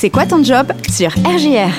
C'est 0.00 0.08
quoi 0.08 0.24
ton 0.24 0.42
job 0.42 0.72
sur 0.90 1.10
RGR 1.10 1.74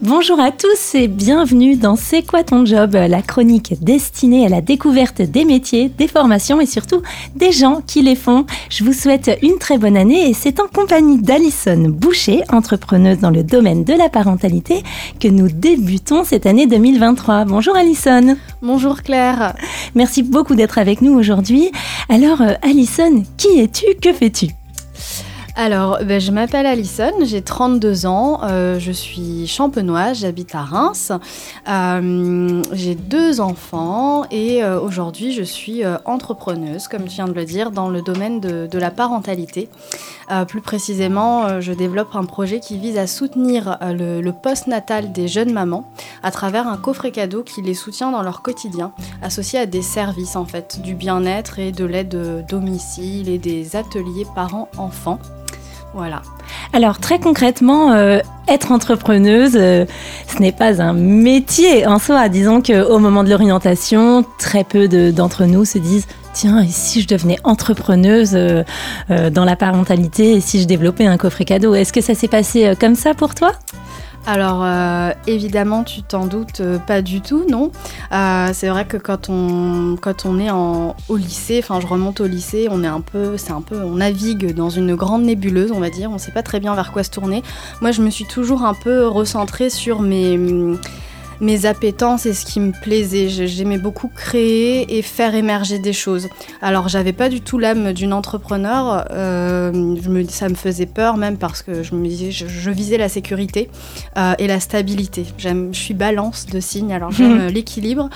Bonjour 0.00 0.38
à 0.38 0.52
tous 0.52 0.94
et 0.94 1.08
bienvenue 1.08 1.74
dans 1.74 1.96
C'est 1.96 2.22
quoi 2.22 2.44
ton 2.44 2.64
job, 2.64 2.92
la 2.92 3.20
chronique 3.20 3.74
destinée 3.82 4.46
à 4.46 4.48
la 4.48 4.60
découverte 4.60 5.22
des 5.22 5.44
métiers, 5.44 5.88
des 5.88 6.06
formations 6.06 6.60
et 6.60 6.66
surtout 6.66 7.02
des 7.34 7.50
gens 7.50 7.82
qui 7.84 8.02
les 8.02 8.14
font. 8.14 8.46
Je 8.70 8.84
vous 8.84 8.92
souhaite 8.92 9.36
une 9.42 9.58
très 9.58 9.76
bonne 9.76 9.96
année 9.96 10.30
et 10.30 10.34
c'est 10.34 10.60
en 10.60 10.68
compagnie 10.68 11.20
d'Alison 11.20 11.88
Boucher, 11.88 12.44
entrepreneuse 12.52 13.18
dans 13.18 13.30
le 13.30 13.42
domaine 13.42 13.82
de 13.82 13.94
la 13.94 14.08
parentalité, 14.08 14.84
que 15.18 15.26
nous 15.26 15.48
débutons 15.48 16.22
cette 16.22 16.46
année 16.46 16.68
2023. 16.68 17.44
Bonjour 17.46 17.74
Alison. 17.74 18.36
Bonjour 18.62 19.02
Claire. 19.02 19.56
Merci 19.96 20.22
beaucoup 20.22 20.54
d'être 20.54 20.78
avec 20.78 21.02
nous 21.02 21.18
aujourd'hui. 21.18 21.72
Alors 22.08 22.40
euh, 22.40 22.54
Alison, 22.62 23.24
qui 23.36 23.58
es-tu? 23.58 23.96
Que 24.00 24.12
fais-tu? 24.12 24.46
Alors, 25.60 25.98
ben, 26.04 26.20
je 26.20 26.30
m'appelle 26.30 26.66
Alison, 26.66 27.10
j'ai 27.24 27.42
32 27.42 28.06
ans, 28.06 28.42
euh, 28.44 28.78
je 28.78 28.92
suis 28.92 29.48
champenoise, 29.48 30.20
j'habite 30.20 30.54
à 30.54 30.62
Reims, 30.62 31.10
euh, 31.68 32.62
j'ai 32.70 32.94
deux 32.94 33.40
enfants 33.40 34.24
et 34.30 34.62
euh, 34.62 34.78
aujourd'hui 34.78 35.32
je 35.32 35.42
suis 35.42 35.82
entrepreneuse, 36.04 36.86
comme 36.86 37.06
tu 37.06 37.16
viens 37.16 37.26
de 37.26 37.32
le 37.32 37.44
dire, 37.44 37.72
dans 37.72 37.88
le 37.88 38.02
domaine 38.02 38.38
de, 38.38 38.78
la 38.78 38.92
parentalité. 38.92 39.68
plus 40.46 40.60
précisément, 40.60 41.60
je 41.60 41.72
développe 41.72 42.14
un 42.14 42.24
projet 42.24 42.60
qui 42.60 42.78
vise 42.78 42.96
à 42.96 43.08
soutenir 43.08 43.78
le, 43.80 44.20
le 44.20 44.32
post-natal 44.32 45.10
des 45.10 45.26
jeunes 45.26 45.52
mamans 45.52 45.90
à 46.22 46.30
travers 46.30 46.68
un 46.68 46.76
coffret 46.76 47.10
cadeau 47.10 47.42
qui 47.42 47.62
les 47.62 47.74
soutient 47.74 48.12
dans 48.12 48.22
leur 48.22 48.42
quotidien, 48.42 48.92
associé 49.22 49.58
à 49.58 49.66
des 49.66 49.82
services 49.82 50.36
en 50.36 50.44
fait, 50.44 50.80
du 50.80 50.94
bien-être 50.94 51.58
et 51.58 51.72
de 51.72 51.84
l'aide 51.84 52.46
domicile 52.48 53.28
et 53.28 53.38
des 53.38 53.74
ateliers 53.74 54.26
parents-enfants. 54.36 55.18
Voilà. 55.94 56.22
Alors 56.72 56.98
très 56.98 57.18
concrètement, 57.18 57.92
euh, 57.92 58.20
être 58.46 58.72
entrepreneuse, 58.72 59.56
euh, 59.56 59.86
ce 60.26 60.40
n'est 60.40 60.52
pas 60.52 60.82
un 60.82 60.92
métier 60.92 61.86
en 61.86 61.98
soi. 61.98 62.28
Disons 62.28 62.62
qu'au 62.62 62.98
moment 62.98 63.24
de 63.24 63.30
l'orientation, 63.30 64.24
très 64.38 64.64
peu 64.64 64.88
d'entre 65.12 65.44
nous 65.44 65.64
se 65.64 65.78
disent 65.78 66.06
tiens, 66.34 66.62
et 66.62 66.68
si 66.68 67.00
je 67.00 67.08
devenais 67.08 67.38
entrepreneuse 67.42 68.32
euh, 68.34 68.62
dans 69.30 69.44
la 69.44 69.56
parentalité 69.56 70.34
et 70.34 70.40
si 70.40 70.60
je 70.60 70.66
développais 70.66 71.06
un 71.06 71.16
coffret 71.16 71.44
cadeau? 71.44 71.74
Est-ce 71.74 71.92
que 71.92 72.00
ça 72.00 72.14
s'est 72.14 72.28
passé 72.28 72.74
comme 72.78 72.94
ça 72.94 73.14
pour 73.14 73.34
toi? 73.34 73.52
Alors 74.26 74.62
euh, 74.62 75.10
évidemment, 75.26 75.84
tu 75.84 76.02
t'en 76.02 76.26
doutes 76.26 76.60
euh, 76.60 76.78
pas 76.78 77.02
du 77.02 77.20
tout, 77.20 77.44
non. 77.48 77.70
Euh, 78.12 78.50
c'est 78.52 78.68
vrai 78.68 78.84
que 78.86 78.96
quand 78.96 79.28
on, 79.30 79.96
quand 80.00 80.26
est 80.38 80.50
au 80.50 81.16
lycée, 81.16 81.60
enfin 81.62 81.80
je 81.80 81.86
remonte 81.86 82.20
au 82.20 82.26
lycée, 82.26 82.68
on 82.70 82.84
est 82.84 82.88
un 82.88 83.00
peu, 83.00 83.36
c'est 83.36 83.52
un 83.52 83.62
peu, 83.62 83.82
on 83.82 83.96
navigue 83.96 84.54
dans 84.54 84.70
une 84.70 84.94
grande 84.94 85.22
nébuleuse, 85.22 85.72
on 85.72 85.80
va 85.80 85.90
dire. 85.90 86.10
On 86.10 86.18
sait 86.18 86.32
pas 86.32 86.42
très 86.42 86.60
bien 86.60 86.74
vers 86.74 86.92
quoi 86.92 87.04
se 87.04 87.10
tourner. 87.10 87.42
Moi, 87.80 87.90
je 87.90 88.02
me 88.02 88.10
suis 88.10 88.26
toujours 88.26 88.64
un 88.64 88.74
peu 88.74 89.06
recentrée 89.06 89.70
sur 89.70 90.02
mes 90.02 90.38
mes 91.40 91.66
appétences 91.66 92.26
et 92.26 92.32
ce 92.32 92.44
qui 92.44 92.60
me 92.60 92.72
plaisait. 92.72 93.28
J'aimais 93.28 93.78
beaucoup 93.78 94.10
créer 94.14 94.98
et 94.98 95.02
faire 95.02 95.34
émerger 95.34 95.78
des 95.78 95.92
choses. 95.92 96.28
Alors 96.62 96.88
j'avais 96.88 97.12
pas 97.12 97.28
du 97.28 97.40
tout 97.40 97.58
l'âme 97.58 97.92
d'une 97.92 98.12
entrepreneur, 98.12 99.06
euh, 99.12 99.72
me, 99.72 100.24
ça 100.24 100.48
me 100.48 100.54
faisait 100.54 100.86
peur 100.86 101.16
même 101.16 101.36
parce 101.36 101.62
que 101.62 101.82
je 101.82 101.94
me 101.94 102.06
disais, 102.06 102.30
je, 102.30 102.70
visais 102.70 102.98
la 102.98 103.08
sécurité 103.08 103.70
euh, 104.16 104.34
et 104.38 104.46
la 104.46 104.60
stabilité. 104.60 105.24
Je 105.38 105.68
suis 105.72 105.94
balance 105.94 106.46
de 106.46 106.60
signes, 106.60 106.92
alors 106.92 107.10
j'aime 107.10 107.44
mhm. 107.44 107.46
l'équilibre. 107.52 108.08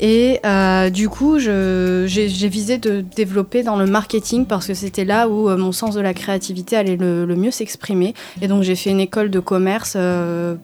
Et 0.00 0.40
euh, 0.44 0.90
du 0.90 1.08
coup, 1.08 1.38
j'ai 1.38 2.48
visé 2.48 2.78
de 2.78 3.00
développer 3.00 3.62
dans 3.62 3.76
le 3.76 3.86
marketing 3.86 4.46
parce 4.46 4.66
que 4.66 4.74
c'était 4.74 5.04
là 5.04 5.28
où 5.28 5.48
mon 5.56 5.72
sens 5.72 5.94
de 5.94 6.00
la 6.00 6.14
créativité 6.14 6.76
allait 6.76 6.96
le, 6.96 7.36
mieux 7.36 7.50
s'exprimer. 7.50 8.14
Et 8.40 8.48
donc 8.48 8.62
j'ai 8.62 8.76
fait 8.76 8.90
une 8.90 9.00
école 9.00 9.30
de 9.30 9.40
commerce 9.40 9.96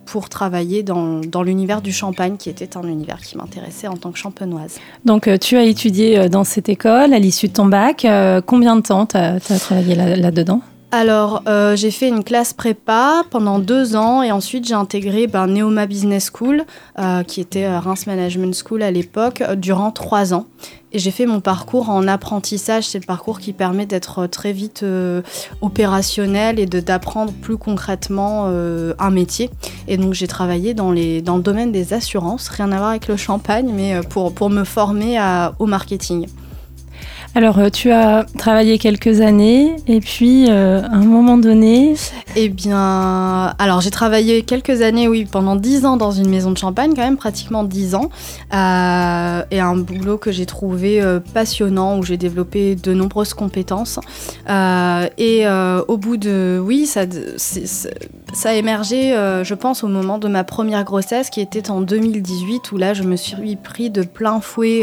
pour 0.06 0.28
travailler 0.28 0.82
dans, 0.82 1.20
dans 1.20 1.42
l'univers 1.42 1.82
du 1.82 1.92
Champagne, 2.02 2.36
qui 2.36 2.50
était 2.50 2.76
un 2.76 2.82
univers 2.82 3.20
qui 3.20 3.36
m'intéressait 3.36 3.86
en 3.86 3.96
tant 3.96 4.10
que 4.10 4.18
champenoise. 4.18 4.80
Donc, 5.04 5.28
euh, 5.28 5.38
tu 5.38 5.56
as 5.56 5.62
étudié 5.62 6.18
euh, 6.18 6.28
dans 6.28 6.42
cette 6.42 6.68
école 6.68 7.14
à 7.14 7.18
l'issue 7.20 7.46
de 7.46 7.52
ton 7.52 7.66
bac. 7.66 8.04
Euh, 8.04 8.40
combien 8.44 8.74
de 8.74 8.80
temps 8.80 9.06
tu 9.06 9.16
as, 9.16 9.38
travaillé 9.60 9.94
là-dedans? 9.94 10.62
Alors, 10.90 11.42
j'ai 11.74 11.90
fait 11.90 12.08
une 12.08 12.22
classe 12.22 12.52
prépa 12.52 13.22
pendant 13.30 13.58
deux 13.58 13.96
ans 13.96 14.22
et 14.22 14.30
ensuite 14.30 14.66
j'ai 14.66 14.74
intégré 14.74 15.26
ben, 15.26 15.46
Neoma 15.46 15.86
Business 15.86 16.30
School, 16.30 16.64
qui 17.26 17.40
était 17.40 17.66
Reims 17.78 18.06
Management 18.06 18.54
School 18.54 18.82
à 18.82 18.90
l'époque, 18.90 19.42
durant 19.56 19.90
trois 19.90 20.34
ans. 20.34 20.44
J'ai 20.94 21.10
fait 21.10 21.26
mon 21.26 21.40
parcours 21.40 21.88
en 21.88 22.06
apprentissage. 22.06 22.84
C'est 22.84 22.98
le 22.98 23.06
parcours 23.06 23.40
qui 23.40 23.52
permet 23.52 23.86
d'être 23.86 24.26
très 24.26 24.52
vite 24.52 24.82
euh, 24.82 25.22
opérationnel 25.62 26.58
et 26.58 26.66
d'apprendre 26.66 27.32
plus 27.32 27.56
concrètement 27.56 28.44
euh, 28.48 28.92
un 28.98 29.10
métier. 29.10 29.50
Et 29.88 29.96
donc 29.96 30.12
j'ai 30.12 30.26
travaillé 30.26 30.74
dans, 30.74 30.92
les, 30.92 31.22
dans 31.22 31.36
le 31.36 31.42
domaine 31.42 31.72
des 31.72 31.94
assurances, 31.94 32.48
rien 32.48 32.70
à 32.72 32.76
voir 32.76 32.90
avec 32.90 33.08
le 33.08 33.16
champagne, 33.16 33.72
mais 33.74 33.94
euh, 33.94 34.02
pour, 34.02 34.50
me 34.50 34.64
former 34.64 35.18
au 35.58 35.66
marketing. 35.66 36.26
Alors, 37.34 37.58
euh, 37.58 37.70
tu 37.70 37.90
as 37.90 38.26
travaillé 38.36 38.76
quelques 38.76 39.22
années 39.22 39.76
et 39.86 40.00
puis 40.00 40.50
euh, 40.50 40.82
à 40.82 40.96
un 40.96 41.04
moment 41.04 41.38
donné. 41.38 41.94
Eh 42.36 42.50
bien, 42.50 43.54
alors 43.58 43.80
j'ai 43.80 43.90
travaillé 43.90 44.42
quelques 44.42 44.82
années, 44.82 45.08
oui, 45.08 45.26
pendant 45.30 45.56
dix 45.56 45.86
ans 45.86 45.96
dans 45.96 46.10
une 46.10 46.28
maison 46.28 46.50
de 46.50 46.58
champagne, 46.58 46.92
quand 46.94 47.02
même 47.02 47.16
pratiquement 47.16 47.64
dix 47.64 47.94
ans, 47.94 48.10
euh, 48.52 49.42
et 49.50 49.60
un 49.60 49.76
boulot 49.76 50.18
que 50.18 50.30
j'ai 50.30 50.44
trouvé 50.44 51.02
passionnant 51.32 51.98
où 51.98 52.02
j'ai 52.02 52.18
développé 52.18 52.74
de 52.74 52.92
nombreuses 52.92 53.32
compétences. 53.32 53.98
et 54.46 55.46
au 55.88 55.96
bout 55.96 56.18
de, 56.18 56.60
oui, 56.62 56.86
ça, 56.86 57.06
ça 58.32 58.50
a 58.50 58.54
émergé, 58.54 59.12
je 59.42 59.54
pense, 59.54 59.84
au 59.84 59.88
moment 59.88 60.18
de 60.18 60.28
ma 60.28 60.44
première 60.44 60.84
grossesse 60.84 61.30
qui 61.30 61.40
était 61.40 61.70
en 61.70 61.80
2018 61.80 62.72
où 62.72 62.76
là 62.76 62.94
je 62.94 63.02
me 63.02 63.16
suis 63.16 63.56
pris 63.56 63.90
de 63.90 64.02
plein 64.02 64.40
fouet 64.40 64.82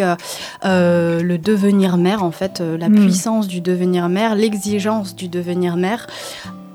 le 0.63 1.37
devenir 1.37 1.97
mère 1.97 2.23
en 2.23 2.31
fait 2.31 2.61
euh, 2.61 2.77
la 2.77 2.89
hmm. 2.89 2.95
puissance 2.95 3.47
du 3.47 3.61
devenir 3.61 4.09
mère, 4.09 4.35
l'exigence 4.35 5.15
du 5.15 5.27
devenir 5.27 5.77
mère 5.77 6.07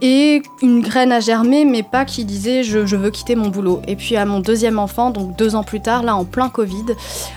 et 0.05 0.43
une 0.61 0.83
graine 0.83 1.13
à 1.13 1.21
germer, 1.21 1.65
mais 1.65 1.83
pas 1.83 2.05
qui 2.05 2.27
disait 2.27 2.63
je, 2.63 2.79
veux 2.79 3.11
quitter 3.11 3.37
mon 3.37 3.49
boulot. 3.49 3.81
Et 3.89 3.97
puis 3.97 4.17
à 4.17 4.27
mon 4.27 4.41
deuxième 4.41 4.79
enfant, 4.79 5.11
donc 5.11 5.35
deux 5.35 5.55
ans 5.55 5.63
plus 5.63 5.81
tard, 5.81 6.03
là 6.03 6.15
en 6.15 6.27
plein 6.27 6.51
Covid, 6.51 6.85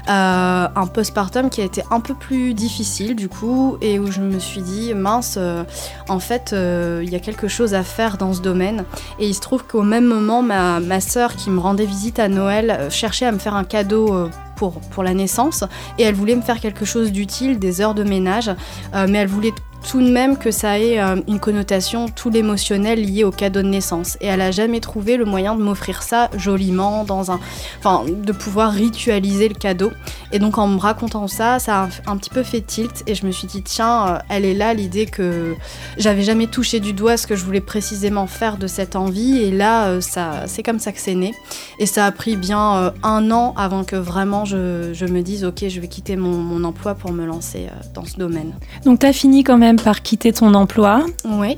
euh, 0.10 0.68
un 0.76 0.88
postpartum 0.88 1.50
qui 1.50 1.62
a 1.62 1.64
été 1.64 1.82
un 1.92 2.02
peu 2.02 2.14
plus 2.14 2.54
difficile 2.54 3.16
du 3.16 3.30
coup, 3.30 3.78
et 3.82 4.00
où 4.00 4.12
je 4.12 4.20
me 4.20 4.38
suis 4.38 4.62
dit 4.62 4.94
mince, 4.94 5.36
euh, 5.38 5.64
en 6.10 6.20
fait, 6.20 6.54
il 6.54 7.10
y 7.10 7.16
a 7.16 7.20
quelque 7.20 7.48
chose 7.48 7.74
à 7.74 7.84
faire 7.84 8.18
dans 8.18 8.34
ce 8.34 8.42
domaine. 8.42 8.84
Et 9.18 9.28
il 9.30 9.34
se 9.34 9.40
trouve 9.40 9.64
qu'au 9.64 9.84
même 9.84 10.06
moment, 10.06 10.42
ma, 10.42 10.82
ma 10.82 11.00
soeur 11.00 11.38
qui 11.38 11.50
me 11.50 11.62
rendait 11.62 11.86
visite 11.86 12.20
à 12.20 12.28
Noël 12.28 12.90
cherchait 12.90 13.26
à 13.26 13.32
me 13.32 13.40
faire 13.40 13.56
un 13.56 13.64
cadeau 13.64 14.28
pour, 14.58 15.04
la 15.04 15.14
naissance 15.14 15.64
et 15.98 16.04
elle 16.04 16.16
voulait 16.16 16.36
me 16.36 16.42
faire 16.42 16.60
quelque 16.60 16.84
chose 16.84 17.12
d'utile, 17.12 17.60
des 17.60 17.82
heures 17.82 17.94
de 17.94 18.04
ménage, 18.04 18.50
euh, 18.96 19.06
mais 19.08 19.20
elle 19.20 19.28
voulait 19.28 19.54
tout 19.88 20.02
de 20.02 20.10
même 20.10 20.38
que 20.38 20.52
ça 20.52 20.80
ait 20.80 21.00
euh, 21.00 21.16
une 21.30 21.40
connotation 21.40 22.10
tout 22.10 22.30
l'émotionnel 22.30 23.02
lié 23.02 23.24
au 23.24 23.32
cadeau 23.32 23.62
de 23.62 23.68
naissance. 23.70 24.18
Et 24.20 24.28
elle 24.28 24.42
a 24.42 24.52
jamais 24.52 24.82
trouvé 24.82 25.16
le 25.16 25.24
moyen 25.24 25.56
de 25.56 25.64
m'offrir 25.64 26.04
ça 26.04 26.30
joliment, 26.36 27.06
dans 27.06 27.32
un, 27.32 27.40
enfin, 27.80 28.04
de 28.06 28.32
pouvoir 28.34 28.74
ritualiser 28.74 29.48
le 29.48 29.56
cadeau. 29.56 29.92
Et 30.34 30.40
donc 30.40 30.58
en 30.58 30.68
me 30.68 30.78
racontant 30.78 31.28
ça, 31.28 31.60
ça 31.60 31.84
a 31.84 32.12
un, 32.12 32.18
petit 32.18 32.30
peu 32.30 32.44
fait 32.44 32.60
tilt. 32.60 33.04
Et 33.08 33.16
je 33.16 33.26
me 33.26 33.32
suis 33.32 33.48
dit 33.48 33.64
tiens, 33.64 34.08
euh, 34.08 34.20
elle 34.28 34.44
est 34.44 34.54
là 34.54 34.74
l'idée 34.74 35.06
que 35.06 35.56
j'avais 35.98 36.24
jamais 36.24 36.48
touché 36.48 36.82
du 36.82 36.92
doigt 36.92 37.16
ce 37.16 37.26
que 37.26 37.38
je 37.38 37.46
voulais 37.46 37.62
précisément 37.62 38.28
faire 38.28 38.58
de 38.58 38.68
cette 38.68 38.98
envie. 38.98 39.38
Et 39.38 39.52
là, 39.52 39.88
euh, 39.88 40.02
ça, 40.02 40.48
c'est 40.48 40.64
comme 40.64 40.80
ça 40.80 40.92
que 40.92 41.00
c'est 41.00 41.16
né. 41.16 41.34
Et 41.80 41.86
ça 41.86 42.06
a 42.06 42.12
pris 42.12 42.36
bien 42.36 42.94
un 43.04 43.32
an 43.32 43.54
avant 43.56 43.86
que 43.86 43.96
vraiment 43.96 44.44
je, 44.44 44.92
je, 44.94 45.06
me 45.06 45.22
dise 45.22 45.46
ok, 45.46 45.66
je 45.70 45.80
vais 45.80 45.88
quitter 45.88 46.18
mon, 46.18 46.38
mon 46.38 46.66
emploi 46.66 46.94
pour 46.94 47.14
me 47.14 47.26
lancer 47.26 47.68
dans 47.94 48.04
ce 48.04 48.18
domaine. 48.18 48.54
Donc 48.84 49.00
tu 49.00 49.06
as 49.06 49.14
fini 49.14 49.46
quand 49.46 49.58
même 49.58 49.77
par 49.78 50.02
quitter 50.02 50.34
ton 50.34 50.54
emploi. 50.54 51.06
Oui. 51.26 51.58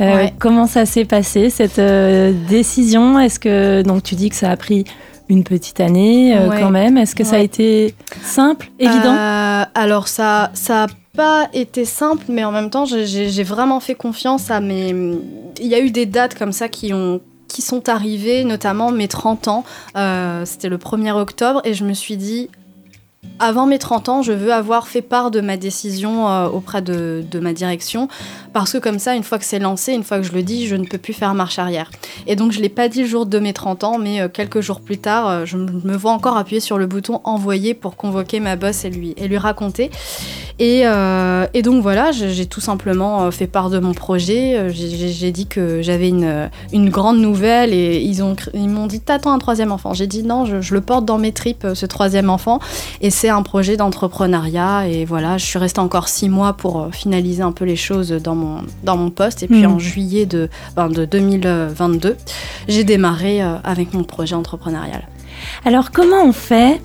Euh, 0.00 0.28
comment 0.38 0.66
ça 0.66 0.86
s'est 0.86 1.04
passé 1.04 1.50
cette 1.50 1.78
euh, 1.78 2.32
décision? 2.48 3.18
Est-ce 3.18 3.40
que 3.40 3.82
donc 3.82 4.02
tu 4.02 4.14
dis 4.14 4.30
que 4.30 4.36
ça 4.36 4.50
a 4.50 4.56
pris 4.56 4.84
une 5.28 5.44
petite 5.44 5.80
année 5.80 6.36
euh, 6.36 6.48
quand 6.58 6.70
même 6.70 6.96
Est-ce 6.96 7.14
que 7.14 7.24
ça 7.24 7.36
a 7.36 7.40
été 7.40 7.94
simple, 8.22 8.70
évident? 8.78 9.14
Alors 9.74 10.08
ça, 10.08 10.50
ça 10.54 10.84
a 10.84 10.86
pas 11.16 11.48
été 11.52 11.84
simple, 11.84 12.26
mais 12.28 12.44
en 12.44 12.52
même 12.52 12.70
temps 12.70 12.84
j'ai 12.84 13.42
vraiment 13.42 13.80
fait 13.80 13.94
confiance 13.94 14.50
à 14.50 14.60
mes. 14.60 14.90
Il 15.60 15.66
y 15.66 15.74
a 15.74 15.80
eu 15.80 15.90
des 15.90 16.06
dates 16.06 16.36
comme 16.36 16.52
ça 16.52 16.68
qui 16.68 16.92
ont 16.94 17.20
qui 17.48 17.62
sont 17.62 17.88
arrivées, 17.88 18.44
notamment 18.44 18.92
mes 18.92 19.08
30 19.08 19.48
ans. 19.48 19.64
C'était 20.44 20.68
le 20.68 20.78
1er 20.78 21.12
octobre 21.12 21.60
et 21.64 21.74
je 21.74 21.84
me 21.84 21.92
suis 21.92 22.16
dit 22.16 22.50
avant 23.38 23.66
mes 23.66 23.78
30 23.78 24.08
ans, 24.08 24.22
je 24.22 24.32
veux 24.32 24.52
avoir 24.52 24.88
fait 24.88 25.02
part 25.02 25.30
de 25.30 25.40
ma 25.40 25.56
décision 25.56 26.26
auprès 26.46 26.82
de, 26.82 27.24
de, 27.28 27.40
ma 27.40 27.52
direction 27.52 28.08
parce 28.60 28.72
que 28.72 28.78
comme 28.78 28.98
ça, 28.98 29.14
une 29.14 29.22
fois 29.22 29.38
que 29.38 29.44
c'est 29.44 29.58
lancé, 29.58 29.92
une 29.92 30.04
fois 30.04 30.18
que 30.18 30.24
je 30.24 30.32
le 30.32 30.42
dis, 30.42 30.66
je 30.66 30.76
ne 30.76 30.84
peux 30.84 30.98
plus 30.98 31.12
faire 31.12 31.34
marche 31.34 31.58
arrière. 31.58 31.90
Et 32.26 32.36
donc 32.36 32.52
je 32.52 32.60
l'ai 32.60 32.68
pas 32.68 32.88
dit 32.88 33.02
le 33.02 33.08
jour 33.08 33.26
de 33.26 33.38
mes 33.38 33.52
30 33.52 33.84
ans, 33.84 33.98
mais 33.98 34.28
quelques 34.32 34.60
jours 34.60 34.80
plus 34.80 34.98
tard, 34.98 35.46
je 35.46 35.56
me 35.56 35.96
vois 35.96 36.12
encore 36.12 36.36
appuyer 36.36 36.60
sur 36.60 36.78
le 36.78 36.86
bouton 36.86 37.20
envoyer 37.24 37.74
pour 37.74 37.96
convoquer 37.96 38.40
ma 38.40 38.56
boss 38.56 38.84
et 38.84 38.90
lui, 38.90 39.14
et 39.16 39.28
lui 39.28 39.38
raconter. 39.38 39.90
Et, 40.58 40.82
et 40.82 41.62
donc 41.62 41.82
voilà, 41.82 42.10
j'ai 42.12 42.46
tout 42.46 42.60
simplement 42.60 43.30
fait 43.30 43.46
part 43.46 43.70
de 43.70 43.78
mon 43.78 43.94
projet. 43.94 44.68
J'ai 44.70 45.30
dit 45.30 45.46
que 45.46 45.82
j'avais 45.82 46.08
une, 46.08 46.50
une 46.72 46.90
grande 46.90 47.18
nouvelle 47.18 47.72
et 47.72 48.00
ils 48.00 48.22
ont 48.22 48.34
ils 48.54 48.68
m'ont 48.68 48.86
dit 48.86 49.00
t'attends 49.00 49.32
un 49.32 49.38
troisième 49.38 49.72
enfant. 49.72 49.94
J'ai 49.94 50.06
dit 50.06 50.22
non, 50.22 50.44
je, 50.44 50.74
le 50.74 50.80
porte 50.80 51.04
dans 51.04 51.18
mes 51.18 51.32
tripes 51.32 51.66
ce 51.74 51.86
troisième 51.86 52.30
enfant 52.30 52.58
et 53.00 53.10
c'est 53.10 53.28
un 53.28 53.42
projet 53.42 53.76
d'entrepreneuriat 53.76 54.88
et 54.88 55.04
voilà, 55.04 55.38
je 55.38 55.44
suis 55.44 55.58
restée 55.58 55.80
encore 55.80 56.08
six 56.08 56.28
mois 56.28 56.52
pour 56.52 56.80
euh, 56.80 56.90
finaliser 56.90 57.42
un 57.42 57.52
peu 57.52 57.64
les 57.64 57.76
choses 57.76 58.10
dans 58.10 58.34
mon 58.34 58.47
dans 58.82 58.96
mon 58.96 59.10
poste. 59.10 59.42
Et 59.42 59.48
puis 59.48 59.66
hmm. 59.66 59.72
en 59.72 59.78
juillet 59.78 60.26
de, 60.26 60.48
ben, 60.76 60.88
de 60.88 61.04
2022, 61.04 62.16
j'ai 62.68 62.84
démarré 62.84 63.42
euh, 63.42 63.56
avec 63.64 63.94
mon 63.94 64.04
projet 64.04 64.34
entrepreneurial. 64.34 65.08
Alors 65.64 65.90
comment 65.90 66.24
on 66.24 66.32
fait? 66.32 66.80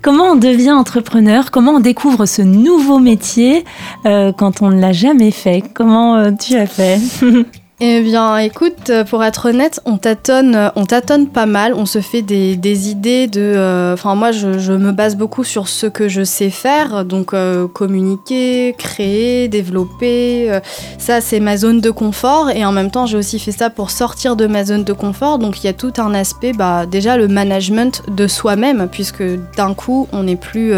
Comment 0.00 0.32
on 0.32 0.36
devient 0.36 0.72
entrepreneur? 0.72 1.50
Comment 1.50 1.72
on 1.72 1.80
découvre 1.80 2.24
ce 2.24 2.40
nouveau 2.42 3.00
métier 3.00 3.64
euh, 4.06 4.32
quand 4.32 4.62
on 4.62 4.70
ne 4.70 4.80
l'a 4.80 4.92
jamais 4.92 5.32
fait? 5.32 5.64
Comment 5.74 6.32
tu 6.36 6.54
as 6.56 6.66
fait? 6.66 7.00
Eh 7.80 8.00
bien, 8.00 8.36
écoute, 8.38 8.90
euh, 8.90 9.04
pour 9.04 9.22
être 9.22 9.50
honnête, 9.50 9.80
on 9.84 9.98
tâtonne, 9.98 10.56
euh, 10.56 10.68
on 10.74 10.84
tâtonne 10.84 11.28
pas 11.28 11.46
mal. 11.46 11.74
On 11.74 11.86
se 11.86 12.00
fait 12.00 12.22
des, 12.22 12.88
idées 12.90 13.28
de. 13.28 13.40
Euh, 13.40 13.94
enfin, 13.94 14.16
moi, 14.16 14.32
je, 14.32 14.58
je, 14.58 14.72
me 14.72 14.90
base 14.90 15.14
beaucoup 15.14 15.44
sur 15.44 15.68
ce 15.68 15.86
que 15.86 16.08
je 16.08 16.24
sais 16.24 16.50
faire, 16.50 17.04
donc 17.04 17.36
communiquer, 17.72 18.74
créer, 18.76 19.46
développer. 19.46 20.58
ça, 20.98 21.20
c'est 21.20 21.38
ma 21.38 21.56
zone 21.56 21.80
de 21.80 21.90
confort. 21.92 22.50
Et 22.50 22.64
en 22.64 22.72
même 22.72 22.90
temps, 22.90 23.06
j'ai 23.06 23.16
aussi 23.16 23.38
fait 23.38 23.52
ça 23.52 23.70
pour 23.70 23.92
sortir 23.92 24.34
de 24.34 24.48
ma 24.48 24.64
zone 24.64 24.82
de 24.82 24.92
confort. 24.92 25.38
Donc, 25.38 25.62
il 25.62 25.66
y 25.66 25.70
a 25.70 25.72
tout 25.72 25.92
un 25.98 26.14
aspect, 26.14 26.52
bah, 26.52 26.84
déjà 26.84 27.16
le 27.16 27.28
management 27.28 28.02
de 28.08 28.26
soi-même, 28.26 28.88
puisque 28.90 29.22
d'un 29.56 29.74
coup, 29.74 30.08
on 30.12 30.24
n'est 30.24 30.36
plus 30.36 30.72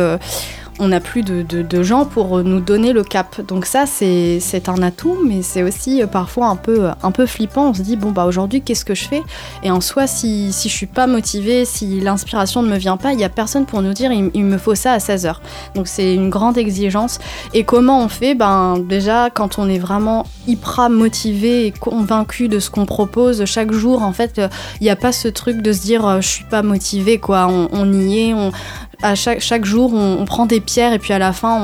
on 0.81 0.89
n'a 0.89 1.01
plus 1.01 1.23
de, 1.23 1.83
gens 1.83 2.05
pour 2.07 2.43
nous 2.43 2.61
donner 2.61 2.93
le 2.93 3.05
cap. 3.05 3.41
Donc 3.47 3.67
ça, 3.67 3.85
c'est 3.87 4.69
un 4.69 4.83
atout, 4.83 5.17
mais 5.25 5.43
c'est 5.43 5.63
aussi 5.63 6.03
euh, 6.03 6.07
parfois 6.07 6.49
un 6.49 6.57
peu, 6.57 6.89
un 7.03 7.11
peu 7.13 7.27
flippant. 7.27 7.69
On 7.69 7.75
se 7.75 7.83
dit, 7.83 7.97
bon, 7.97 8.11
bah 8.11 8.25
aujourd'hui, 8.25 8.63
qu'est-ce 8.63 8.85
que 8.85 8.95
je 8.95 9.05
fais? 9.05 9.23
Et 9.63 9.71
en 9.71 9.81
soi, 9.81 10.07
si, 10.07 10.53
si 10.53 10.69
je 10.69 10.75
suis 10.75 10.87
pas 10.87 11.07
motivée, 11.07 11.65
si 11.65 12.01
l'inspiration 12.01 12.63
ne 12.63 12.69
me 12.69 12.77
vient 12.77 12.97
pas, 12.97 13.13
il 13.13 13.19
n'y 13.19 13.25
a 13.25 13.29
personne 13.29 13.67
pour 13.67 13.83
nous 13.83 13.93
dire, 13.93 14.11
il, 14.13 14.45
me 14.45 14.59
faut 14.59 14.75
ça 14.75 14.93
à 14.93 15.01
16 15.01 15.27
heures. 15.27 15.43
Donc 15.75 15.87
c'est 15.87 16.15
une 16.15 16.31
grande 16.31 16.57
exigence. 16.57 17.19
Et 17.53 17.65
comment 17.65 18.03
on 18.03 18.09
fait? 18.09 18.35
Ben 18.35 18.79
déjà, 18.79 19.29
quand 19.31 19.59
on 19.59 19.69
est 19.69 19.79
vraiment 19.79 20.27
hyper 20.47 20.89
motivé 20.89 21.67
et 21.67 21.73
convaincu 21.73 22.49
de 22.49 22.59
ce 22.59 22.71
qu'on 22.71 22.87
propose 22.87 23.45
chaque 23.45 23.73
jour, 23.73 24.03
en 24.03 24.13
fait, 24.13 24.41
il 24.81 24.85
n'y 24.85 24.91
a 24.91 24.97
pas 24.97 25.13
ce 25.13 25.29
truc 25.29 25.61
de 25.61 25.73
se 25.73 25.83
dire, 25.83 26.07
euh, 26.07 26.21
je 26.21 26.29
suis 26.29 26.45
pas 26.45 26.63
motivé, 26.63 27.19
quoi. 27.19 27.49
On, 27.51 27.69
on 27.73 27.93
y 27.93 28.31
est, 28.31 28.35
on, 28.35 28.51
à 29.03 29.15
chaque, 29.15 29.41
chaque 29.41 29.65
jour, 29.65 29.93
on, 29.95 30.25
prend 30.25 30.47
des 30.47 30.61
pierres 30.61 30.93
et 30.93 30.99
puis 30.99 31.13
à 31.13 31.19
la 31.19 31.33
fin, 31.33 31.61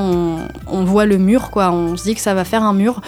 on, 0.67 0.83
voit 0.83 1.05
le 1.05 1.17
mur, 1.17 1.49
quoi. 1.51 1.71
On 1.71 1.95
se 1.95 2.03
dit 2.03 2.15
que 2.15 2.21
ça 2.21 2.33
va 2.33 2.43
faire 2.43 2.63
un 2.63 2.73
mur. 2.73 3.01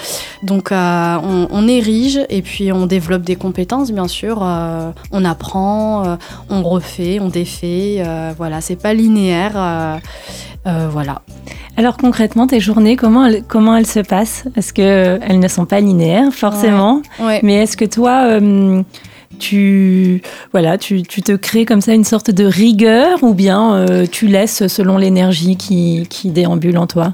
Donc, 0.43 0.71
euh, 0.71 1.17
on, 1.51 1.67
érige 1.67 2.19
et 2.29 2.41
puis 2.41 2.71
on 2.71 2.85
développe 2.85 3.23
des 3.23 3.35
compétences, 3.35 3.91
bien 3.91 4.07
sûr. 4.07 4.39
Euh, 4.41 4.91
on 5.11 5.25
apprend, 5.25 6.05
euh, 6.05 6.15
on 6.49 6.63
refait, 6.63 7.19
on 7.19 7.29
défait. 7.29 8.03
voilà, 8.37 8.61
c'est 8.61 8.75
pas 8.75 8.93
linéaire. 8.93 9.99
voilà. 10.65 11.21
Alors 11.77 11.95
concrètement, 11.95 12.45
tes 12.45 12.59
journées, 12.59 12.97
comment 12.97 13.25
elles, 13.25 13.43
comment 13.47 13.75
elles 13.75 13.87
se 13.87 14.01
passent? 14.01 14.45
Est-ce 14.57 14.73
qu'elles 14.73 15.39
ne 15.39 15.47
sont 15.47 15.65
pas 15.65 15.79
linéaires, 15.79 16.31
forcément? 16.33 17.01
Mais 17.43 17.63
est-ce 17.63 17.77
que 17.77 17.85
toi 17.85 18.39
tu 19.39 20.21
voilà, 20.51 20.77
tu, 20.77 21.03
te 21.03 21.35
crées 21.35 21.65
comme 21.65 21.81
ça 21.81 21.93
une 21.93 22.03
sorte 22.03 22.29
de 22.31 22.45
rigueur 22.45 23.23
ou 23.23 23.33
bien 23.33 23.75
euh, 23.75 24.05
tu 24.09 24.27
laisses 24.27 24.67
selon 24.67 24.97
l'énergie 24.97 25.57
qui, 25.57 26.05
qui 26.09 26.29
déambule 26.29 26.77
en 26.77 26.87
toi? 26.87 27.13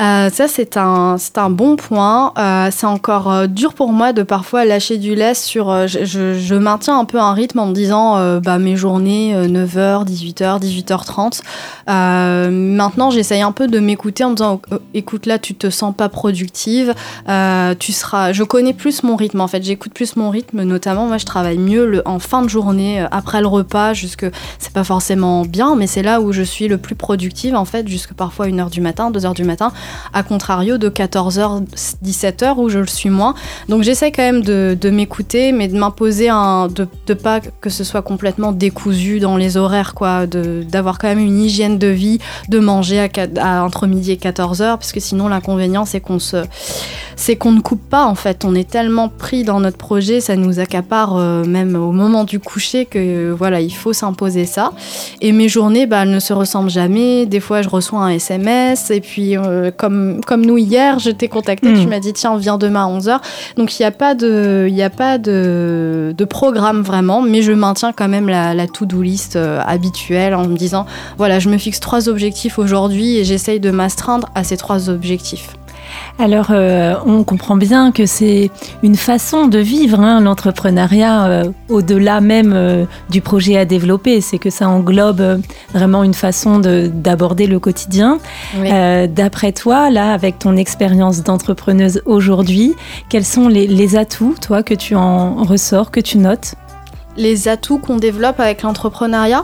Euh, 0.00 0.30
ça, 0.30 0.48
c'est 0.48 0.76
un, 0.78 1.16
un 1.36 1.50
bon 1.50 1.76
point. 1.76 2.32
Euh, 2.38 2.70
c'est 2.72 2.86
encore 2.86 3.30
euh, 3.30 3.46
dur 3.46 3.74
pour 3.74 3.92
moi 3.92 4.14
de 4.14 4.22
parfois 4.22 4.64
lâcher 4.64 4.96
du 4.96 5.14
lest 5.14 5.44
sur. 5.44 5.86
Je, 5.86 6.54
maintiens 6.54 6.98
un 6.98 7.04
peu 7.04 7.18
un 7.18 7.32
rythme 7.32 7.58
en 7.58 7.66
me 7.66 7.72
disant 7.72 8.40
bah, 8.40 8.58
mes 8.58 8.76
journées 8.76 9.34
9h, 9.34 10.06
18h, 10.06 10.60
18h30. 10.60 11.40
maintenant, 12.50 13.10
j'essaye 13.10 13.42
un 13.42 13.52
peu 13.52 13.66
de 13.66 13.78
m'écouter 13.78 14.24
en 14.24 14.30
me 14.30 14.34
disant 14.36 14.60
écoute, 14.94 15.26
là, 15.26 15.38
tu 15.38 15.54
te 15.54 15.70
sens 15.70 15.94
pas 15.94 16.08
productive. 16.08 16.94
tu 17.78 17.92
seras. 17.92 18.32
Je 18.32 18.42
connais 18.42 18.72
plus 18.72 19.02
mon 19.02 19.16
rythme 19.16 19.40
en 19.40 19.48
fait. 19.48 19.62
J'écoute 19.62 19.92
plus 19.92 20.16
mon 20.16 20.30
rythme. 20.30 20.62
Notamment, 20.62 21.06
moi, 21.06 21.18
je 21.18 21.26
travaille 21.26 21.58
mieux 21.58 22.02
en 22.06 22.18
fin 22.18 22.42
de 22.42 22.48
journée, 22.48 23.04
après 23.10 23.40
le 23.40 23.46
repas, 23.46 23.92
jusque. 23.94 24.26
C'est 24.58 24.72
pas 24.72 24.84
forcément 24.84 25.44
bien, 25.44 25.76
mais 25.76 25.86
c'est 25.86 26.02
là 26.02 26.20
où 26.20 26.32
je 26.32 26.42
suis 26.42 26.68
le 26.68 26.78
plus 26.78 26.94
productive 26.94 27.54
en 27.54 27.64
fait, 27.64 27.88
jusque 27.88 28.12
parfois 28.12 28.46
1h 28.48 28.70
du 28.70 28.80
matin, 28.80 29.10
2h 29.10 29.34
du 29.34 29.44
matin 29.44 29.72
à 30.12 30.22
contrario 30.22 30.78
de 30.78 30.88
14h, 30.88 31.64
17h 32.04 32.54
où 32.56 32.68
je 32.68 32.78
le 32.78 32.86
suis 32.86 33.10
moins. 33.10 33.34
Donc 33.68 33.82
j'essaie 33.82 34.12
quand 34.12 34.22
même 34.22 34.42
de, 34.42 34.90
m'écouter, 34.90 35.52
mais 35.52 35.68
de 35.68 35.78
m'imposer 35.78 36.28
un, 36.28 36.68
de, 36.68 36.88
de, 37.06 37.14
pas 37.14 37.40
que 37.40 37.70
ce 37.70 37.84
soit 37.84 38.02
complètement 38.02 38.52
décousu 38.52 39.20
dans 39.20 39.36
les 39.36 39.56
horaires, 39.56 39.94
quoi, 39.94 40.26
d'avoir 40.26 40.98
quand 40.98 41.08
même 41.08 41.18
une 41.18 41.40
hygiène 41.40 41.78
de 41.78 41.86
vie, 41.86 42.18
de 42.48 42.58
manger 42.58 43.08
à, 43.38 43.64
entre 43.64 43.86
midi 43.86 44.12
et 44.12 44.16
14h, 44.16 44.76
parce 44.76 44.92
que 44.92 45.00
sinon 45.00 45.28
l'inconvénient 45.28 45.84
c'est 45.84 46.00
qu'on 46.00 46.18
se, 46.18 46.44
c'est 47.16 47.36
qu'on 47.36 47.52
ne 47.52 47.60
coupe 47.60 47.88
pas 47.88 48.06
en 48.06 48.14
fait. 48.14 48.44
On 48.44 48.54
est 48.54 48.68
tellement 48.68 49.08
pris 49.08 49.44
dans 49.44 49.60
notre 49.60 49.78
projet, 49.78 50.20
ça 50.20 50.36
nous 50.36 50.60
accapare 50.60 51.16
euh, 51.16 51.44
même 51.44 51.76
au 51.76 51.92
moment 51.92 52.24
du 52.24 52.40
coucher 52.40 52.86
que 52.86 53.30
voilà, 53.30 53.60
il 53.60 53.74
faut 53.74 53.92
s'imposer 53.92 54.44
ça. 54.46 54.72
Et 55.20 55.32
mes 55.32 55.48
journées, 55.48 55.86
bah, 55.86 56.02
elles 56.02 56.10
ne 56.10 56.20
se 56.20 56.32
ressemblent 56.32 56.70
jamais. 56.70 57.26
Des 57.26 57.40
fois, 57.40 57.62
je 57.62 57.68
reçois 57.68 58.00
un 58.00 58.08
SMS 58.08 58.90
et 58.90 59.00
puis 59.00 59.36
euh, 59.36 59.70
comme, 59.80 60.20
comme 60.26 60.44
nous 60.44 60.58
hier, 60.58 60.98
je 60.98 61.10
t'ai 61.10 61.28
contacté, 61.28 61.72
tu 61.72 61.86
hmm. 61.86 61.88
m'as 61.88 62.00
dit 62.00 62.12
tiens, 62.12 62.36
viens 62.36 62.58
demain 62.58 62.84
à 62.84 62.98
11h. 62.98 63.20
Donc 63.56 63.78
il 63.78 63.82
n'y 63.82 63.86
a 63.86 63.90
pas, 63.90 64.14
de, 64.14 64.68
y 64.70 64.82
a 64.82 64.90
pas 64.90 65.16
de, 65.16 66.14
de, 66.16 66.24
programme 66.26 66.82
vraiment, 66.82 67.22
mais 67.22 67.40
je 67.40 67.52
maintiens 67.52 67.92
quand 67.92 68.08
même 68.08 68.28
la, 68.28 68.52
la 68.52 68.66
to-do 68.66 69.00
list 69.00 69.36
euh, 69.36 69.58
habituelle 69.66 70.34
en 70.34 70.46
me 70.46 70.54
disant 70.54 70.84
voilà, 71.16 71.38
je 71.38 71.48
me 71.48 71.56
fixe 71.56 71.80
trois 71.80 72.10
objectifs 72.10 72.58
aujourd'hui 72.58 73.16
et 73.16 73.24
j'essaye 73.24 73.58
de 73.58 73.70
m'astreindre 73.70 74.28
à 74.34 74.44
ces 74.44 74.58
trois 74.58 74.90
objectifs. 74.90 75.54
Alors, 76.18 76.48
euh, 76.50 76.94
on 77.06 77.24
comprend 77.24 77.56
bien 77.56 77.92
que 77.92 78.06
c'est 78.06 78.50
une 78.82 78.96
façon 78.96 79.46
de 79.46 79.58
vivre 79.58 80.00
hein, 80.00 80.20
l'entrepreneuriat 80.20 81.24
euh, 81.26 81.44
au-delà 81.68 82.20
même 82.20 82.52
euh, 82.54 82.84
du 83.08 83.20
projet 83.20 83.56
à 83.56 83.64
développer. 83.64 84.20
C'est 84.20 84.38
que 84.38 84.50
ça 84.50 84.68
englobe 84.68 85.40
vraiment 85.72 86.02
une 86.02 86.14
façon 86.14 86.58
d'aborder 86.58 87.46
le 87.46 87.58
quotidien. 87.58 88.18
D'après 88.54 89.52
toi, 89.52 89.90
là, 89.90 90.12
avec 90.12 90.38
ton 90.38 90.56
expérience 90.56 91.22
d'entrepreneuse 91.22 92.02
aujourd'hui, 92.04 92.74
quels 93.08 93.24
sont 93.24 93.48
les, 93.48 93.66
les 93.66 93.96
atouts, 93.96 94.34
toi, 94.40 94.62
que 94.62 94.74
tu 94.74 94.94
en 94.94 95.42
ressors, 95.44 95.90
que 95.90 96.00
tu 96.00 96.18
notes? 96.18 96.54
Les 97.16 97.48
atouts 97.48 97.78
qu'on 97.78 97.96
développe 97.96 98.40
avec 98.40 98.62
l'entrepreneuriat, 98.62 99.42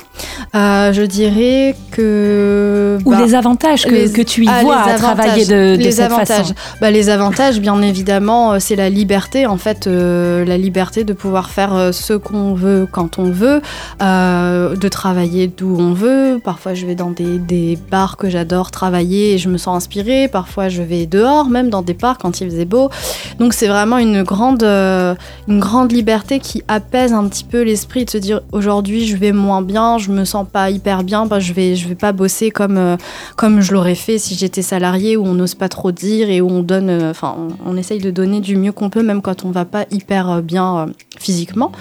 euh, 0.54 0.92
je 0.92 1.02
dirais 1.02 1.74
que... 1.90 2.98
Ou 3.04 3.10
bah, 3.10 3.22
les 3.22 3.34
avantages 3.34 3.84
que, 3.84 4.22
tu 4.22 4.44
y 4.44 4.48
ah, 4.48 4.62
vois 4.62 4.80
à 4.80 4.94
travailler 4.94 5.44
de, 5.44 5.76
les 5.76 5.92
cette 5.92 6.12
avantages. 6.12 6.54
Bah, 6.80 6.90
les 6.90 7.10
avantages, 7.10 7.60
bien 7.60 7.80
évidemment, 7.82 8.52
euh, 8.52 8.56
c'est 8.60 8.76
la 8.76 8.88
liberté, 8.88 9.46
en 9.46 9.56
fait, 9.56 9.86
euh, 9.86 10.44
la 10.44 10.56
liberté 10.56 11.04
de 11.04 11.12
pouvoir 11.12 11.50
faire 11.50 11.90
ce 11.92 12.14
qu'on 12.14 12.54
veut 12.54 12.86
quand 12.90 13.18
on 13.18 13.30
veut, 13.30 13.60
de 14.00 14.88
travailler 14.88 15.48
d'où 15.48 15.76
on 15.78 15.92
veut. 15.92 16.40
Parfois, 16.42 16.74
je 16.74 16.86
vais 16.86 16.94
dans 16.94 17.10
des, 17.10 17.38
des 17.38 17.78
bars 17.90 18.16
que 18.16 18.30
j'adore 18.30 18.70
travailler 18.70 19.34
et 19.34 19.38
je 19.38 19.48
me 19.48 19.58
sens 19.58 19.76
inspirée. 19.76 20.28
Parfois, 20.28 20.68
je 20.68 20.82
vais 20.82 21.06
dehors, 21.06 21.48
même 21.48 21.70
dans 21.70 21.82
des 21.82 21.94
parcs 21.94 22.20
quand 22.22 22.40
il 22.40 22.50
faisait 22.50 22.64
beau. 22.64 22.90
Donc, 23.38 23.52
c'est 23.52 23.68
vraiment 23.68 23.98
une 23.98 24.22
grande, 24.22 24.62
une 24.62 25.60
grande 25.60 25.92
liberté 25.92 26.38
qui 26.38 26.62
apaise 26.68 27.12
un 27.12 27.26
petit 27.28 27.44
peu 27.44 27.62
l'esprit 27.66 28.04
de 28.04 28.10
se 28.10 28.18
dire 28.18 28.40
aujourd'hui 28.52 29.06
je 29.06 29.16
vais 29.16 29.32
moins 29.32 29.60
bien, 29.60 29.98
je 29.98 30.10
me 30.10 30.24
sens 30.24 30.46
pas 30.50 30.70
hyper 30.70 31.04
bien, 31.04 31.26
bah, 31.26 31.40
je 31.40 31.52
vais 31.52 31.76
je 31.76 31.88
vais 31.88 31.94
pas 31.94 32.12
bosser 32.12 32.50
comme 32.50 32.78
euh, 32.78 32.96
comme 33.36 33.60
je 33.60 33.72
l'aurais 33.72 33.94
fait 33.94 34.18
si 34.18 34.34
j'étais 34.34 34.62
salarié 34.62 35.16
où 35.16 35.26
on 35.26 35.34
n'ose 35.34 35.54
pas 35.54 35.68
trop 35.68 35.92
dire 35.92 36.30
et 36.30 36.40
où 36.40 36.48
on 36.48 36.62
donne 36.62 36.88
euh, 36.88 37.10
enfin 37.10 37.36
on, 37.66 37.76
essaye 37.76 37.98
de 37.98 38.10
donner 38.10 38.40
du 38.40 38.56
mieux 38.56 38.72
qu'on 38.72 38.88
peut 38.88 39.02
même 39.02 39.20
quand 39.20 39.44
on 39.44 39.50
va 39.50 39.64
pas 39.64 39.84
hyper 39.90 40.30
euh, 40.30 40.40
bien 40.40 40.86
physiquement. 41.18 41.72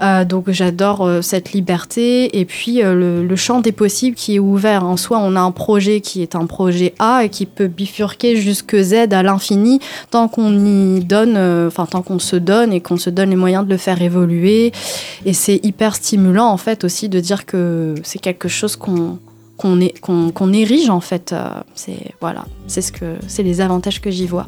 Donc 0.00 0.50
j'adore 0.50 1.08
cette 1.22 1.52
liberté 1.52 2.38
et 2.38 2.44
puis 2.44 2.80
le, 2.82 3.36
champ 3.36 3.60
des 3.60 3.72
possibles 3.72 4.16
qui 4.16 4.36
est 4.36 4.38
ouvert. 4.38 4.84
En 4.84 4.96
soi, 4.96 5.18
on 5.20 5.36
a 5.36 5.40
un 5.40 5.50
projet 5.50 6.00
qui 6.00 6.22
est 6.22 6.36
un 6.36 6.46
projet 6.46 6.94
A 6.98 7.24
et 7.24 7.28
qui 7.28 7.46
peut 7.46 7.66
bifurquer 7.66 8.36
jusque 8.36 8.76
Z 8.76 9.12
à 9.12 9.22
l'infini 9.22 9.80
tant 10.10 10.28
qu'on 10.28 10.52
y 10.64 11.04
donne, 11.04 11.36
enfin 11.66 11.86
tant 11.86 12.02
qu'on 12.02 12.18
se 12.18 12.36
donne 12.36 12.72
et 12.72 12.80
qu'on 12.80 12.96
se 12.96 13.10
donne 13.10 13.30
les 13.30 13.36
moyens 13.36 13.64
de 13.64 13.70
le 13.70 13.76
faire 13.76 14.00
évoluer 14.00 14.72
et 15.24 15.32
c'est 15.32 15.60
hyper 15.64 15.96
stimulant 15.96 16.48
en 16.48 16.56
fait 16.56 16.84
aussi 16.84 17.08
de 17.08 17.20
dire 17.20 17.46
que 17.46 17.94
c'est 18.02 18.18
quelque 18.18 18.48
chose 18.48 18.76
qu'on 18.76 19.18
qu'on 19.56 20.52
érige 20.52 20.90
en 20.90 21.00
fait. 21.00 21.32
Euh, 21.32 21.48
c'est 21.74 22.12
voilà, 22.20 22.44
c'est 22.66 22.82
ce 22.82 22.92
que 22.92 23.16
c'est 23.26 23.42
les 23.42 23.60
avantages 23.60 24.00
que 24.00 24.10
j'y 24.10 24.26
vois. 24.26 24.46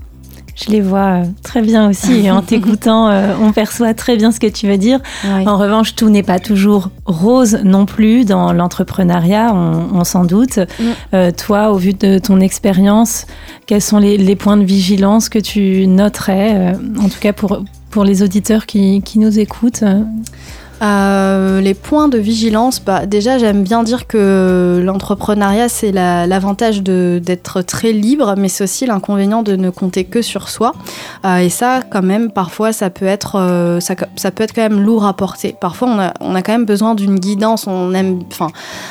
Je 0.56 0.70
les 0.70 0.80
vois 0.80 1.22
très 1.42 1.60
bien 1.60 1.88
aussi 1.88 2.24
et 2.24 2.30
en 2.30 2.40
t'écoutant, 2.42 3.10
on 3.40 3.52
perçoit 3.52 3.94
très 3.94 4.16
bien 4.16 4.32
ce 4.32 4.40
que 4.40 4.46
tu 4.46 4.66
veux 4.66 4.78
dire. 4.78 5.00
En 5.24 5.58
revanche, 5.58 5.94
tout 5.94 6.08
n'est 6.08 6.22
pas 6.22 6.38
toujours 6.38 6.90
rose 7.04 7.58
non 7.62 7.84
plus 7.84 8.24
dans 8.24 8.52
l'entrepreneuriat, 8.52 9.54
on, 9.54 10.04
s'en 10.04 10.24
doute. 10.24 10.58
Mm. 10.80 11.32
toi, 11.36 11.72
au 11.72 11.76
vu 11.76 11.92
de 11.92 12.18
ton 12.18 12.40
expérience, 12.40 13.26
quels 13.66 13.82
sont 13.82 13.98
les, 13.98 14.36
points 14.36 14.56
de 14.56 14.64
vigilance 14.64 15.28
que 15.28 15.38
tu 15.38 15.86
noterais, 15.86 16.72
en 17.00 17.08
tout 17.08 17.20
cas 17.20 17.34
pour, 17.34 17.62
pour 17.90 18.04
les 18.04 18.22
auditeurs 18.22 18.64
qui, 18.64 19.02
qui 19.02 19.18
nous 19.18 19.38
écoutent? 19.38 19.84
Euh, 20.82 21.60
les 21.60 21.74
points 21.74 22.08
de 22.08 22.18
vigilance, 22.18 22.80
bah, 22.80 23.06
déjà 23.06 23.38
j'aime 23.38 23.62
bien 23.62 23.82
dire 23.82 24.06
que 24.06 24.82
l'entrepreneuriat 24.84 25.68
c'est 25.68 25.90
l'avantage 25.92 26.82
d'être 26.82 27.62
très 27.62 27.92
libre, 27.92 28.34
mais 28.36 28.48
c'est 28.48 28.64
aussi 28.64 28.86
l'inconvénient 28.86 29.42
de 29.42 29.56
ne 29.56 29.70
compter 29.70 30.04
que 30.04 30.20
sur 30.20 30.48
soi. 30.48 30.72
Euh, 31.24 31.38
et 31.38 31.48
ça, 31.48 31.80
quand 31.88 32.02
même, 32.02 32.30
parfois 32.30 32.72
ça 32.72 32.90
peut 32.90 33.06
être, 33.06 33.36
euh, 33.36 33.80
ça, 33.80 33.94
peut 34.30 34.42
être 34.42 34.54
quand 34.54 34.62
même 34.62 34.80
lourd 34.80 35.06
à 35.06 35.14
porter. 35.14 35.54
Parfois 35.58 35.88
on 35.88 35.98
a, 35.98 36.12
on 36.20 36.34
a 36.34 36.42
quand 36.42 36.52
même 36.52 36.66
besoin 36.66 36.94
d'une 36.94 37.18
guidance. 37.18 37.66
On 37.66 37.94
aime, 37.94 38.20
enfin, 38.30 38.48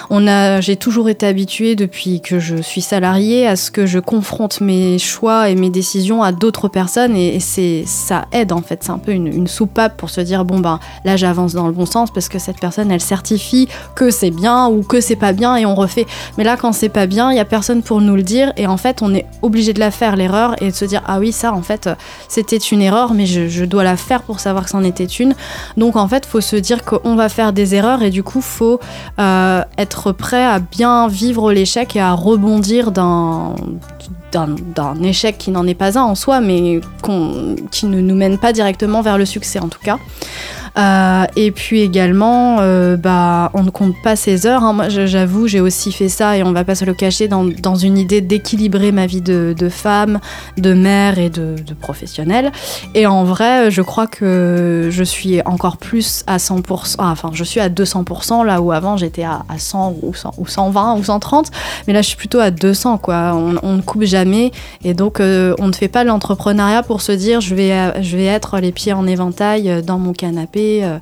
on 0.09 0.25
j'ai 0.61 0.75
toujours 0.75 1.09
été 1.09 1.27
habituée 1.27 1.75
depuis 1.75 2.19
que 2.21 2.39
je 2.39 2.57
suis 2.57 2.81
salariée 2.81 3.47
à 3.47 3.55
ce 3.55 3.69
que 3.69 3.85
je 3.85 3.99
confronte 3.99 4.59
mes 4.59 4.97
choix 4.97 5.49
et 5.49 5.55
mes 5.55 5.69
décisions 5.69 6.23
à 6.23 6.31
d'autres 6.31 6.67
personnes, 6.67 7.15
et, 7.15 7.39
ça 7.39 8.25
aide 8.31 8.51
en 8.51 8.61
fait. 8.61 8.83
C'est 8.83 8.91
un 8.91 8.97
peu 8.97 9.11
une, 9.11 9.45
soupape 9.45 9.97
pour 9.97 10.09
se 10.09 10.21
dire 10.21 10.43
bon 10.43 10.59
ben 10.59 10.79
là 11.03 11.17
j'avance 11.17 11.53
dans 11.53 11.67
le 11.67 11.74
bon 11.75 11.85
sens 11.85 12.09
parce 12.11 12.29
que 12.29 12.39
cette 12.39 12.59
personne, 12.59 12.91
elle 12.91 13.01
certifie 13.01 13.67
que 13.95 14.09
c'est 14.09 14.31
bien 14.31 14.67
ou 14.67 14.81
que 14.81 15.01
c'est 15.01 15.15
pas 15.15 15.33
bien 15.33 15.55
et 15.55 15.65
on 15.65 15.75
refait. 15.75 16.07
Mais 16.37 16.43
là, 16.43 16.57
quand 16.57 16.71
c'est 16.71 16.89
pas 16.89 17.05
bien, 17.05 17.31
il 17.31 17.37
y 17.37 17.39
a 17.39 17.45
personne 17.45 17.83
pour 17.83 18.01
nous 18.01 18.15
le 18.15 18.23
dire 18.23 18.51
et 18.57 18.65
en 18.67 18.77
fait, 18.77 19.01
on 19.01 19.13
est 19.13 19.25
obligé 19.41 19.73
de 19.73 19.79
la 19.79 19.91
faire 19.91 20.15
l'erreur 20.15 20.55
et 20.61 20.71
de 20.71 20.75
se 20.75 20.85
dire 20.85 21.03
ah 21.05 21.19
oui, 21.19 21.31
ça 21.31 21.53
en 21.53 21.61
fait, 21.61 21.89
c'était 22.27 22.57
une 22.57 22.81
erreur, 22.81 23.13
mais 23.13 23.25
je, 23.25 23.65
dois 23.65 23.83
la 23.83 23.97
faire 23.97 24.21
pour 24.21 24.39
savoir 24.39 24.65
que 24.65 24.69
c'en 24.69 24.83
était 24.83 25.05
une. 25.05 25.35
Donc 25.77 25.95
en 25.95 26.07
fait, 26.07 26.25
faut 26.25 26.41
se 26.41 26.55
dire 26.55 26.83
qu'on 26.83 27.15
va 27.15 27.29
faire 27.29 27.53
des 27.53 27.75
erreurs 27.75 28.01
et 28.03 28.09
du 28.09 28.23
coup, 28.23 28.41
faut 28.41 28.79
euh, 29.19 29.61
être 29.77 30.11
prêt 30.11 30.45
à 30.45 30.59
bien 30.59 31.07
vivre 31.07 31.51
l'échec 31.51 31.95
et 31.95 32.01
à 32.01 32.13
rebondir 32.13 32.91
d'un 32.91 33.55
d'un 34.31 35.01
échec 35.01 35.37
qui 35.37 35.51
n'en 35.51 35.65
est 35.67 35.75
pas 35.75 35.97
un 35.97 36.03
en 36.03 36.15
soi, 36.15 36.41
mais 36.41 36.81
qui 37.71 37.85
ne 37.85 38.01
nous 38.01 38.15
mène 38.15 38.37
pas 38.37 38.53
directement 38.53 39.01
vers 39.01 39.17
le 39.17 39.25
succès 39.25 39.59
en 39.59 39.69
tout 39.69 39.79
cas. 39.81 39.97
Euh, 40.77 41.25
et 41.35 41.51
puis 41.51 41.81
également, 41.81 42.57
euh, 42.59 42.97
bah, 42.97 43.49
on 43.53 43.63
ne 43.63 43.69
compte 43.69 43.95
pas 44.03 44.15
ses 44.15 44.45
heures. 44.45 44.63
Hein. 44.63 44.73
Moi, 44.73 44.89
j'avoue, 44.89 45.47
j'ai 45.47 45.61
aussi 45.61 45.91
fait 45.91 46.09
ça 46.09 46.37
et 46.37 46.43
on 46.43 46.51
va 46.51 46.63
pas 46.63 46.75
se 46.75 46.85
le 46.85 46.93
cacher 46.93 47.27
dans, 47.27 47.75
une 47.75 47.97
idée 47.97 48.21
d'équilibrer 48.21 48.91
ma 48.91 49.05
vie 49.05 49.21
de, 49.21 49.69
femme, 49.69 50.19
de 50.57 50.73
mère 50.73 51.19
et 51.19 51.29
de, 51.29 51.55
professionnelle. 51.79 52.51
Et 52.93 53.05
en 53.07 53.23
vrai, 53.23 53.71
je 53.71 53.81
crois 53.81 54.07
que 54.07 54.89
je 54.91 55.03
suis 55.03 55.41
encore 55.45 55.77
plus 55.77 56.23
à 56.27 56.37
100%, 56.37 56.95
ah, 56.99 57.09
enfin, 57.11 57.31
je 57.33 57.43
suis 57.43 57.59
à 57.59 57.69
200% 57.69 58.45
là 58.45 58.61
où 58.61 58.71
avant 58.71 58.97
j'étais 58.97 59.23
à, 59.23 59.43
à 59.49 59.59
100 59.59 59.97
ou, 60.01 60.13
100 60.13 60.33
ou 60.37 60.47
120 60.47 60.95
ou 60.97 61.03
130. 61.03 61.51
Mais 61.87 61.93
là, 61.93 62.01
je 62.01 62.07
suis 62.07 62.17
plutôt 62.17 62.39
à 62.39 62.51
200, 62.51 62.97
quoi. 62.97 63.33
On, 63.35 63.75
ne 63.75 63.81
coupe 63.81 64.03
jamais. 64.03 64.51
Et 64.83 64.93
donc, 64.93 65.19
euh, 65.19 65.53
on 65.59 65.67
ne 65.67 65.73
fait 65.73 65.87
pas 65.87 66.03
l'entrepreneuriat 66.03 66.83
pour 66.83 67.01
se 67.01 67.11
dire 67.11 67.41
je 67.41 67.55
vais 67.55 68.25
être 68.25 68.59
les 68.59 68.71
pieds 68.71 68.93
en 68.93 69.05
éventail 69.05 69.83
dans 69.83 69.99
mon 69.99 70.13
canapé 70.13 70.64
euh, 70.83 70.97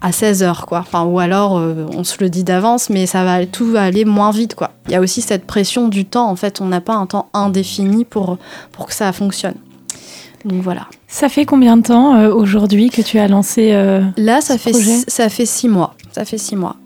à 0.00 0.12
16 0.12 0.42
heures, 0.42 0.66
quoi. 0.66 0.80
Enfin, 0.80 1.04
ou 1.04 1.18
alors, 1.18 1.58
euh, 1.58 1.86
on 1.96 2.04
se 2.04 2.16
le 2.20 2.30
dit 2.30 2.44
d'avance, 2.44 2.90
mais 2.90 3.06
ça 3.06 3.24
va 3.24 3.44
tout 3.46 3.66
va 3.66 3.82
aller 3.82 4.04
moins 4.04 4.30
vite, 4.30 4.54
quoi. 4.54 4.70
Il 4.86 4.92
y 4.92 4.96
a 4.96 5.00
aussi 5.00 5.20
cette 5.20 5.46
pression 5.46 5.88
du 5.88 6.04
temps. 6.04 6.28
En 6.28 6.36
fait, 6.36 6.60
on 6.60 6.66
n'a 6.66 6.80
pas 6.80 6.94
un 6.94 7.06
temps 7.06 7.28
indéfini 7.32 8.04
pour, 8.04 8.38
pour 8.72 8.86
que 8.86 8.94
ça 8.94 9.12
fonctionne. 9.12 9.56
Donc 10.44 10.62
voilà. 10.62 10.86
Ça 11.06 11.28
fait 11.28 11.44
combien 11.44 11.76
de 11.76 11.82
temps 11.82 12.14
euh, 12.14 12.32
aujourd'hui 12.32 12.88
que 12.88 13.02
tu 13.02 13.18
as 13.18 13.28
lancé 13.28 13.72
Là, 14.16 14.40
ça 14.40 14.56
fait 14.56 14.72
ça 14.72 15.28
fait 15.28 15.46
six 15.46 15.68
mois. 15.68 15.94
Ça 16.12 16.24
fait 16.24 16.38
six 16.38 16.56
mois. 16.56 16.76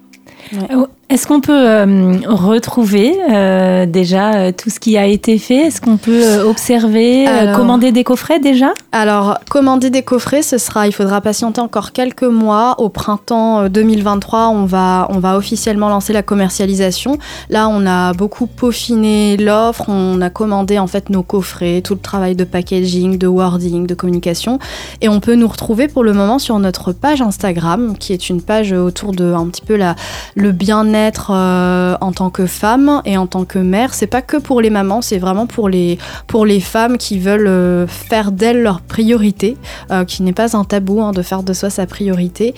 Est-ce 1.11 1.27
qu'on 1.27 1.43
peut 1.43 1.53
euh, 1.53 2.17
retrouver 2.27 3.15
euh, 3.31 3.85
déjà 3.85 4.35
euh, 4.35 4.53
tout 4.53 4.71
ce 4.71 4.81
qui 4.81 4.97
a 4.97 5.07
été 5.07 5.39
fait? 5.39 5.67
Est-ce 5.67 5.83
qu'on 5.83 5.99
peut 5.99 6.41
observer, 6.41 7.27
commander 7.55 7.93
des 7.93 8.05
coffrets 8.05 8.41
déjà? 8.41 8.73
Alors, 8.91 9.39
commander 9.51 9.91
des 9.91 10.03
coffrets, 10.03 10.43
ce 10.43 10.57
sera, 10.57 10.87
il 10.87 10.93
faudra 10.93 11.21
patienter 11.21 11.61
encore 11.61 11.93
quelques 11.93 12.23
mois. 12.23 12.77
Au 12.79 12.89
printemps 12.89 13.69
2023, 13.69 14.49
on 14.49 14.65
va, 14.65 15.07
on 15.11 15.19
va 15.19 15.37
officiellement 15.37 15.91
lancer 15.91 16.15
la 16.15 16.23
commercialisation. 16.23 17.19
Là, 17.51 17.69
on 17.69 17.87
a 17.87 18.15
beaucoup 18.15 18.47
peaufiné 18.47 19.37
l'offre, 19.37 19.85
on 19.89 20.23
a 20.23 20.31
commandé 20.31 20.79
en 20.79 20.87
fait 20.87 21.11
nos 21.11 21.23
coffrets, 21.23 21.83
tout 21.83 21.95
le 21.95 22.01
travail 22.01 22.35
de 22.35 22.45
packaging, 22.45 23.19
de 23.19 23.27
wording, 23.27 23.87
de 23.87 23.95
communication. 23.95 24.59
Et 25.03 25.11
on 25.11 25.21
peut 25.21 25.35
nous 25.35 25.49
retrouver 25.49 25.87
pour 25.87 26.03
le 26.03 26.15
moment 26.15 26.39
sur 26.39 26.59
notre 26.59 26.93
page 26.93 27.21
Instagram, 27.21 27.97
qui 27.99 28.15
est 28.15 28.31
une 28.31 28.41
page 28.41 28.73
autour 28.73 29.13
de 29.13 29.35
un 29.35 29.47
petit 29.49 29.63
peu 29.63 29.77
la, 29.77 29.97
le 30.35 30.53
bien-être 30.53 30.95
euh, 31.31 31.97
en 32.01 32.13
tant 32.13 32.31
que 32.31 32.47
femme 32.47 33.03
et 33.05 33.17
en 33.17 33.27
tant 33.27 33.45
que 33.45 33.59
mère. 33.59 33.95
C'est 33.95 34.07
pas 34.07 34.23
que 34.23 34.37
pour 34.37 34.61
les 34.61 34.71
mamans, 34.71 35.03
c'est 35.03 35.19
vraiment 35.19 35.47
pour 35.47 35.69
les, 35.69 35.99
pour 36.27 36.47
les 36.47 36.61
femmes 36.61 36.99
qui 36.99 37.19
veulent 37.19 37.47
euh, 37.47 37.87
faire 37.87 38.33
d'elles 38.33 38.63
leur 38.63 38.81
priorité, 38.81 39.57
euh, 39.91 40.05
qui 40.05 40.23
n'est 40.23 40.33
pas 40.33 40.57
un 40.57 40.65
tabou 40.65 41.03
hein, 41.03 41.13
de 41.13 41.23
faire 41.23 41.43
de 41.43 41.53
soi 41.53 41.71
sa 41.71 41.87
priorité. 41.87 42.55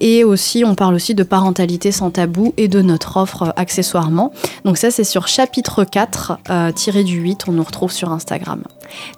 et 0.00 0.24
aussi, 0.24 0.64
on 0.64 0.74
parle 0.74 0.94
aussi 0.94 1.14
de 1.14 1.22
parentalité 1.22 1.92
sans 1.92 2.10
tabou 2.10 2.54
et 2.56 2.68
de 2.68 2.82
notre 2.82 3.16
offre 3.16 3.52
accessoirement. 3.56 4.32
Donc 4.64 4.76
ça, 4.76 4.90
c'est 4.90 5.04
sur 5.04 5.28
chapitre 5.28 5.84
4, 5.84 6.38
tiré 6.74 7.04
du 7.04 7.18
8, 7.18 7.44
on 7.48 7.52
nous 7.52 7.64
retrouve 7.64 7.92
sur 7.92 8.12
Instagram. 8.12 8.62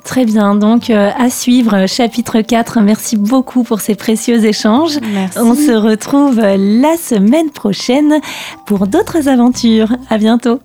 Très 0.05 0.25
bien, 0.25 0.55
donc 0.55 0.91
à 0.91 1.31
suivre, 1.31 1.87
chapitre 1.87 2.41
4. 2.41 2.81
Merci 2.81 3.17
beaucoup 3.17 3.63
pour 3.63 3.81
ces 3.81 3.95
précieux 3.95 4.45
échanges. 4.45 4.99
Merci. 5.13 5.39
On 5.39 5.55
se 5.55 5.73
retrouve 5.73 6.41
la 6.41 6.97
semaine 6.97 7.51
prochaine 7.51 8.21
pour 8.67 8.87
d'autres 8.87 9.29
aventures. 9.29 9.93
À 10.11 10.19
bientôt. 10.19 10.61